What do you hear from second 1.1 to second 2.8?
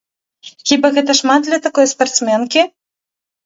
шмат для такой спартсменкі?